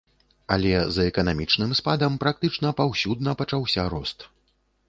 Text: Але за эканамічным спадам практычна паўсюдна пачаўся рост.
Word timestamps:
Але 0.53 0.71
за 0.95 1.03
эканамічным 1.09 1.75
спадам 1.81 2.17
практычна 2.25 2.73
паўсюдна 2.81 3.37
пачаўся 3.43 3.87
рост. 3.95 4.19